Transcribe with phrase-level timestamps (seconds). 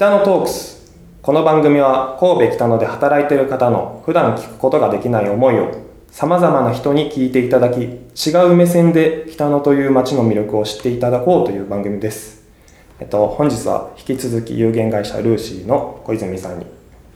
[0.00, 5.76] 北野トークスこの番組は神戸北野で働いている方の普段聞くことができない思いを
[6.10, 7.90] さまざまな人に聞いていただき違
[8.50, 12.48] う目線で北野という街の魅力を知っていただこうという番組です、
[12.98, 16.64] えっと、本日は引き続き有限会社ルーシーの小泉さんに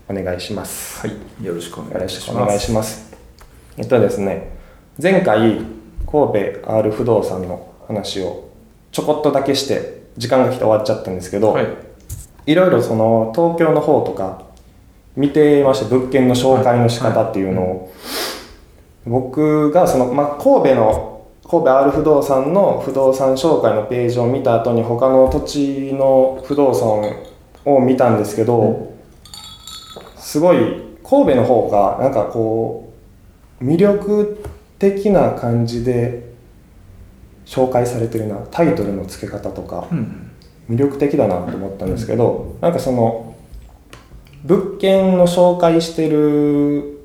[0.06, 2.46] お願いしますはい、よろしくおよ願いします。
[2.46, 3.16] 願いします。
[3.78, 4.58] えっとですね、
[5.02, 5.62] 前回、
[6.04, 8.50] 神戸 R 不動産の話を
[8.92, 11.93] ちょこっとだけして、時間が来て終わっちゃったんですけど、はい
[12.46, 14.42] い、ろいろその東京の方とか
[15.16, 17.92] 見てまして、物件の紹介の仕方っていうのを、
[19.06, 21.10] 僕がその、まあ、神戸の、
[21.46, 27.16] 神戸 R 不動産の不動産紹介のページを見た後に他の土地の不動産
[27.66, 28.94] を見たんですけど、
[30.16, 30.56] すごい
[31.04, 32.92] 神戸の方がなんかこ
[33.60, 34.42] う魅力
[34.78, 36.32] 的な感じで
[37.44, 39.86] 紹介されてるなタイトルの付け方とか。
[39.92, 40.30] うん、
[40.68, 43.36] 魅力的だなと思ったんですけどなんかその
[44.44, 47.00] 物件の紹介してる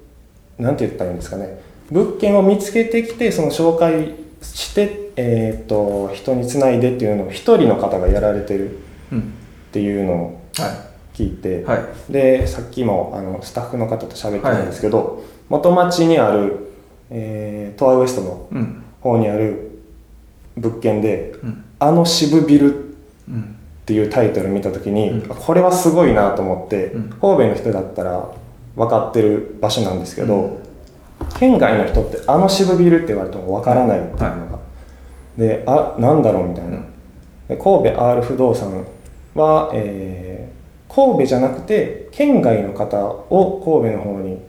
[0.57, 1.61] なんて言ったらいいんですかね。
[1.89, 8.79] 物件を見つけてきてその紹介して、えー、と人につないでっていうのを一人の方がやられてる
[9.11, 9.23] うん、っ
[9.71, 16.71] ていうのをは聞いて、い、はい、でさっきもあのスタッフの方と喋ってたんですけど、元町にある、
[17.09, 19.81] えー、トアウエストのうん、方にある
[20.57, 22.89] 物件でうん、「あの渋ビル」っ
[23.29, 23.55] うん、
[23.89, 25.21] ていうタイトル見た時に、うん。
[25.21, 27.09] これはすごいなと思って、うん。
[27.09, 28.29] 神戸の人だったら
[28.75, 30.57] 分かってる場所なんですけど、うん。
[31.39, 34.59] 県外の人って「あの渋ビル」って言われても分からないっていうのが、
[35.37, 36.77] であなんだろうみたいな、
[37.49, 38.85] で神戸 R 不動産
[39.35, 44.39] は、えー神戸じゃなくて県外の方を神戸の方に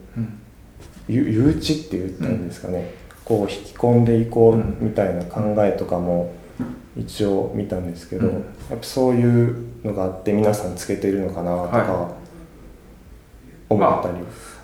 [1.07, 2.95] 誘致って言ったんですかね、
[3.27, 6.33] こう引き込んでいこううんみたいな考えとかも
[6.97, 8.35] 一応見たんですけど、うん。
[8.35, 12.15] やっぱそういうのがあって皆さんつけてるのかなとかは
[13.69, 14.19] 思ったり、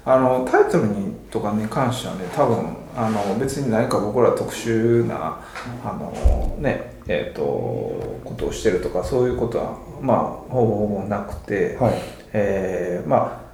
[0.05, 5.41] あのタイトルにとかに関してはね、多分あの別に何か僕ら特殊な
[5.85, 10.19] あのねえっ、とことをしてるとかそういうことはまあ
[10.53, 11.95] ほぼほぼなくて、はい。
[12.33, 13.47] えーまあ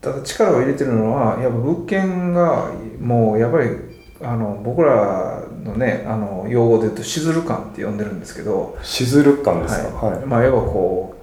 [0.00, 3.70] ただ力を入れてるのはやっぱ物件がもうやっぱり
[4.22, 10.26] あの僕らのねあの用語で言うとしずる感って呼んでるんですけど、しずる感ですか、はい。
[10.26, 11.14] まあ要はこ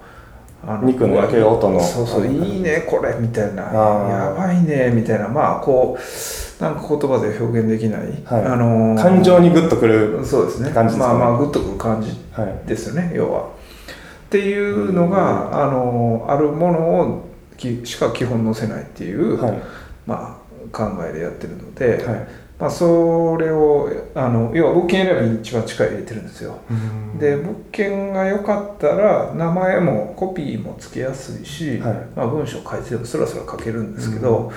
[0.64, 1.80] うあ肉の焼ける音の。
[1.80, 3.62] そうそういいねこれみたいな。
[3.62, 5.28] やばいねみたいな。
[5.28, 8.44] まあこうなんか言葉で表現できない、はい。
[8.44, 10.70] あのー感情にグッとくる、そうですね。
[10.70, 11.12] 感じですか？
[11.12, 13.42] ねまあまあグッとくる感じはいですよね要は。
[13.42, 19.62] っていうのが、あのあるものをきしか基本載せないっていう、はい。
[20.06, 20.40] ま
[20.72, 22.28] あ、考えでやってるので、はい
[22.58, 26.58] まあ、それをあの要は物件選びに一番力入れてるんですよ。
[26.70, 27.18] うん。
[27.18, 31.94] で物件が良かったら名前もコピーもつけやすいし、はい。
[32.16, 34.50] まあ、文章書いててもそらそら書けるんですけど、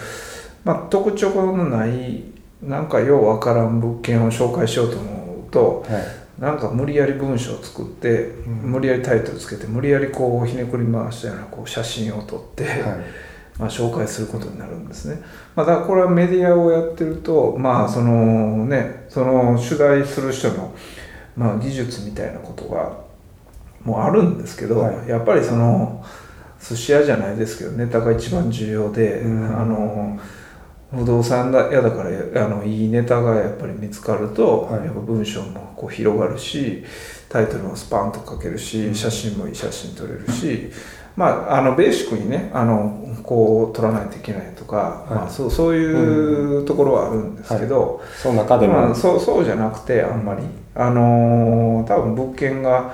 [0.64, 2.24] まあ、特徴のない
[2.64, 6.04] なんかようわからん物件を紹介しようと思うとはい。
[6.40, 8.72] なんか無理やり文章を作って、ん。
[8.72, 12.82] 無理やりタイトルつけて無理やりこうひねくり回したようなこう写真を撮って、はい
[13.60, 15.22] まあ、紹介することになるんですね。
[15.54, 20.74] まあ、だからこれはメディアをやってるとまあそのねその取材する人の、
[21.36, 23.02] まあ、技術みたいなことが
[23.84, 25.10] もうあるんですけど、はい。
[25.10, 26.04] やっぱりその
[26.62, 29.60] 寿司屋じゃないですけどネタが一番重要で、うん。
[29.60, 30.18] あの
[30.92, 34.86] 不動産屋だからあのいいネタがやっぱり見つかると、はい。
[34.86, 36.84] やっぱ文章もこう広がるし
[37.28, 38.96] タイトルもスパンと書けるし、うん。
[38.96, 40.72] 写真もいい写真撮れるし、
[41.20, 45.14] まあ、あのベーシックにねあのこう撮らないといけないとか、はい。
[45.16, 50.44] まあ、そうそういうところはあるんですけど、その中でも、まあ、そうそうじゃなくてあんまり、
[50.76, 52.94] あのー多分物件が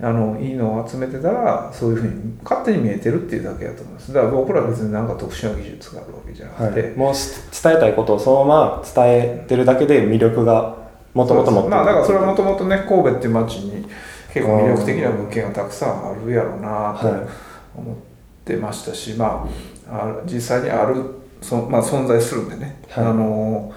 [0.00, 4.12] あのいいのを集めてたらそういうふうに勝手に見えてるっていうだけだと思います。
[4.12, 10.76] だから僕らは別になんか特殊な技術があるわけじゃなくて、はい、もうし伝えたいことをそのまま伝えてるだけで魅力が
[11.12, 11.74] もともと持ってる。
[11.74, 13.84] まあだからそれはもともとね神戸っていう街に
[14.32, 17.96] 結構魅力的な物件がたくさんあるやろうなとはい思っ
[18.44, 19.48] てましたし、ま
[19.88, 21.02] ああ実際にある
[21.40, 23.04] そ、まあ、存在するんでね、はい。
[23.04, 23.72] あの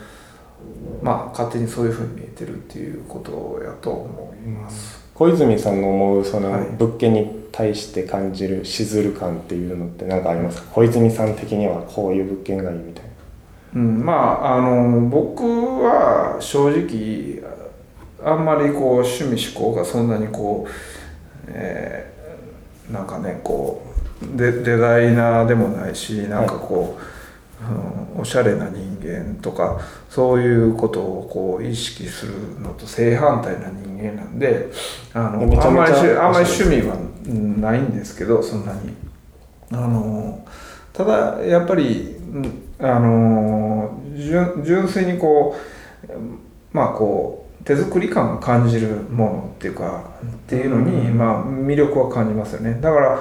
[1.02, 5.06] まあ勝手にそういうふうに見えてるっていうことやと思います。
[5.14, 6.68] 小泉さんの思うそのはい。
[6.78, 10.68] 物件に対して感じるしずる感っていうのって何かありますか？
[10.74, 13.10] 小泉さん的にはこういう物件がいいみたいな。
[13.76, 17.42] うん、まああの僕は正直
[18.24, 20.72] あんまりこう趣味思考がそんなにこう、
[21.50, 22.17] えー
[22.92, 23.84] なんかねこ
[24.22, 26.98] うデデザイナーでもないしなんかこ
[27.62, 29.80] う、うん、おしゃれな人間とか
[30.10, 34.72] そういうことをこう意識するのと正反対な人間なんで
[35.14, 36.96] あのあんまりしあんまり趣味は
[37.30, 39.08] ないんですけどそんなに。
[39.72, 40.46] あの
[40.94, 42.16] ただやっぱり
[42.80, 45.56] あの純純粋にこ
[46.08, 46.12] う
[46.72, 52.80] まあこう手作り感が感じるものっていうかっていうのに、まあ、魅力は感じますよね。
[52.80, 53.20] だから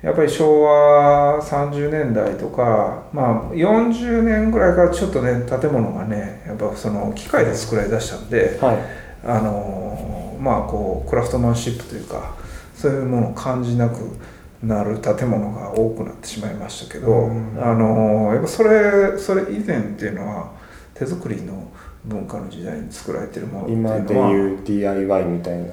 [0.00, 8.78] やっぱり昭和30年代とか、まあ、40年ぐらいからちょっとね建物がねやっぱその機械で作られだしたんで、はい。
[9.26, 12.36] あのまあこうクラフトマンシップというか
[12.76, 13.96] そういうものを感じなく
[14.62, 17.58] なる建物が多くなってしまいましたけど、うん。
[17.60, 20.52] あのやっぱそれそれ以前っていうのは
[20.94, 21.72] 手作りの
[22.04, 23.96] 文化の時代に作られてるものっていうのは。
[23.98, 25.64] 今でいう DIY みたいな。
[25.64, 25.68] い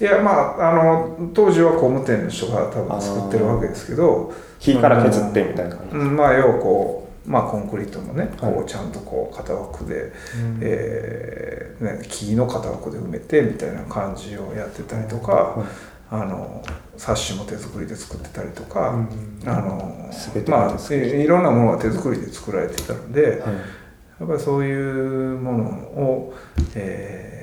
[0.00, 4.32] やまああの当時は工務店の人が多分作ってるわけですけど。
[4.58, 5.96] 木から削ってみたいな感じ。
[5.96, 8.54] うんまあ要はこう、まあ、コンクリートもね、はい。
[8.54, 10.12] こうちゃんとこう型枠で、
[10.60, 15.66] えーね、木の型枠で埋めてみたいな感じをやってたりとか、はい。
[16.12, 16.62] あの
[16.96, 20.10] サッシも手作りで作ってたりとか、うんあの
[20.48, 23.79] まあいろんなものが手作りで作られてたので、はい
[24.20, 26.34] やっぱりそういうものを、
[26.76, 27.40] えー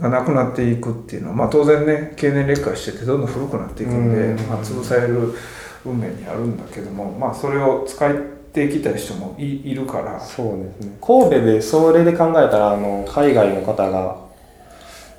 [0.00, 4.48] がなくなっていくっていうのは、まあ、当然ね経年劣化しててどんどん古くなっていくんで、うん。
[4.48, 5.34] まあ、潰される
[5.84, 8.14] 運命にあるんだけども、まあ、それを使っ
[8.52, 10.18] ていきたい人もいいるから。
[10.20, 10.96] そうですね。
[11.00, 14.16] 神戸でそれで考えたらあの海外の方が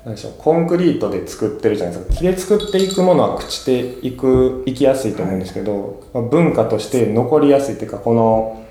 [0.04, 2.14] 何でしょうコンクリートで作ってるじゃないですか。
[2.16, 8.66] 木で作っていくものは朽ちていくいきやすいと思うんですけど、まあ文化として残りやすいっていうかこの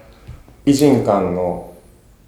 [0.65, 1.70] 偉人館の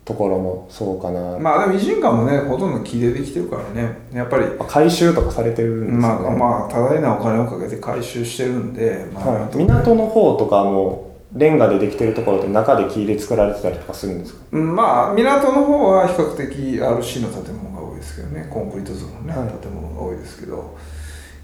[0.05, 3.97] ところもそうかな、まあでも偉人館もねほとんど木でできてるからね。
[4.11, 9.27] やっぱり回収とかされてるんですよね、まあまあ多大なお金をかけて回収してるんで、まあ。
[9.27, 14.41] はい、港の方とかもレンガでできてるところって中で木で作られてたりとかするんですか？
[14.51, 18.47] うんまあ港の方は比較的 RC の建物が多いですけどね。
[18.51, 19.47] コンクリート造のね、はい。
[19.61, 20.77] 建物が多いですけど。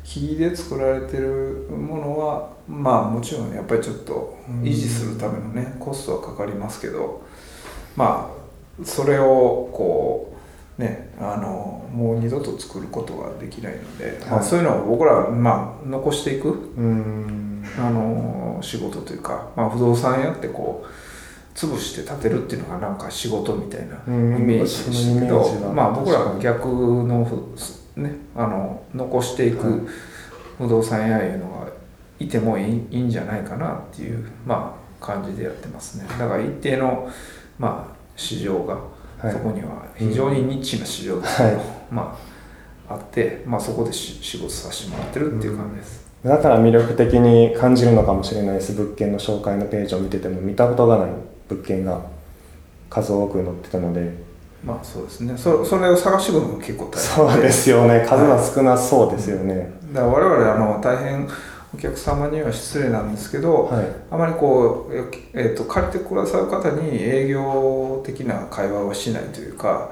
[0.03, 7.21] 木で作られてるものはまあもちろんやっぱりちょっと維持するためのねコストはかかりますけど。
[7.95, 8.39] まあ
[8.84, 10.36] それをこ
[10.78, 14.46] うねあのもう二度と作ることができないので、まあ、はい。
[14.46, 17.66] そういうのを僕らはまあ残していくうん。
[17.78, 29.88] あの仕事というか、まあ、不動産やってこう潰して建てるっていうのがなんか仕事みたいなイうんメージでしたけどまあ僕らは逆のふねあの残していく
[30.58, 31.68] 不動産屋いうのが
[32.20, 36.06] いてもいいいいんじゃないかなっていうまあ感じでやってますね。
[36.18, 37.10] だから一定の
[37.58, 38.77] まあ市場が
[39.19, 39.33] はい。
[39.33, 41.57] そこには非常にニッチな市場ですけど、はい。
[41.92, 42.19] ま
[42.88, 46.10] ああって、まあ、そこでし仕事させてもらってるっていう感じです。
[46.24, 48.74] だから魅力的に感じるのかもしれないです。
[48.74, 51.10] 物件の紹介のページを見てても見たことがない
[51.48, 52.01] 物件が
[52.89, 54.12] 数多く載ってたので。
[54.63, 55.38] まあそうですね。
[55.38, 58.06] そそれを探してくるのも結構大変そうですよね。
[58.07, 59.71] 数は少なそうですよね。
[59.94, 61.27] だから我々あの大変
[61.74, 63.86] お客様には失礼なんですけど、はい。
[64.10, 69.92] あまりこう、ええー、と借りてくださる方に営業的な会話をしないというか、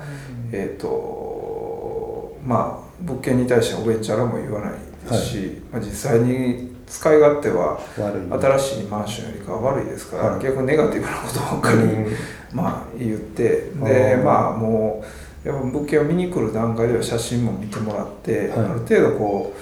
[0.51, 4.71] えっ、とまあ物件に対してはおべんちゃらも言わない
[5.09, 10.43] ですし、まあ、実際に使い勝手は新しいマンションよりかは悪いですから、はい。
[10.43, 12.17] 逆にネガティブなことばっかり、うん。
[12.53, 15.03] まあ言ってあでーまあも
[15.45, 18.59] うやっぱ物件を見に来る段階では写真も見てもらって、はい。
[18.59, 19.53] ある程度こ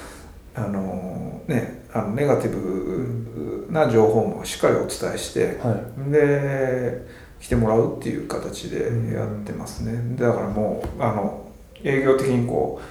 [0.55, 6.11] うあのねあのネガティブな情報もしっかりお伝えして、はい。
[6.11, 7.07] で
[7.39, 11.49] 来てもらうっていう形でやってますね、だからもうあの
[11.83, 12.81] 営業的にこ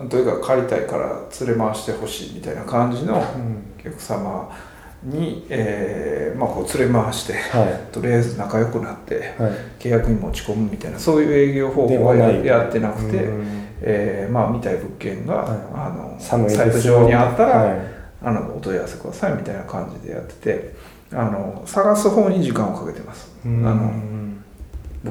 [0.00, 3.62] うとにかく借りたいから連れ回してほしいみたいな感じのうん。
[3.78, 4.50] お客様
[5.04, 7.92] に、えーまあ、こう連れ回してはい。
[7.92, 9.52] とりあえず仲良くなってはい。
[9.78, 13.46] 契約に持ち込むみたいなそういう営業方で法はやってなくて、うん。
[13.82, 15.58] えーまあ、見たい物件が、はい。
[15.74, 20.74] あのサイト上にあったら、はいあのお問い合わせくださいみたいな感じでやってて
[21.12, 23.30] あの探す方に時間をかけてます。
[23.44, 23.92] あの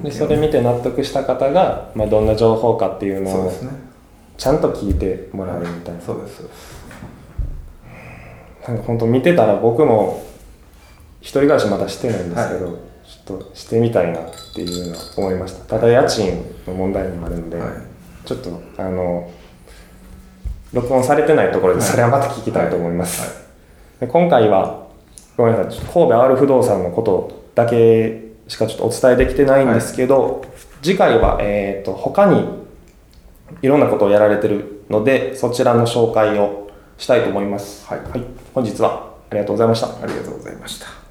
[0.03, 3.53] でそれ見て納得した方が、まあ、どんな情報かっていうのを
[4.37, 6.01] ちゃんと聞いてもらうみたいな。
[6.01, 6.43] そうです
[8.67, 10.25] なんか本当見てたら僕も
[11.21, 12.71] 一人暮らしまだしてないんですけど、は
[13.03, 15.65] ちょっとしてみたいなっていうのは思いました。
[15.65, 17.69] ただ家賃の問題もあるんで、はい。
[18.25, 19.31] ちょっとあの
[20.73, 24.01] 録音されてないところでそれはまた聞きたいと思います、はい。
[24.01, 24.87] で今回は
[25.37, 30.45] ごめんなさいちょっと神戸 R 不動産のことだけしかちょっとお伝えできてないんですけど、
[30.81, 32.45] 次回は、えー、と他に
[33.61, 37.99] いろんなことをやられてるのでそちらの紹介をしたいと思います、はい。
[38.53, 39.87] 本日はありがとうございました。
[39.87, 41.04] ありがとうございました。